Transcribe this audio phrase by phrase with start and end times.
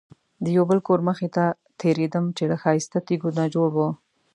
[0.43, 1.45] د یو بل کور مخې ته
[1.81, 3.79] تېرېدم چې له ښایسته تیږو نه جوړ و.